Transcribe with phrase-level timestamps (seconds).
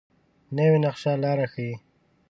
[0.57, 1.75] نوې نقشه لاره ښيي